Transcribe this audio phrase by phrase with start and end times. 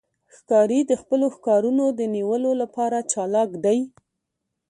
[0.35, 3.79] ښکاري د خپلو ښکارونو د نیولو لپاره چالاک دی.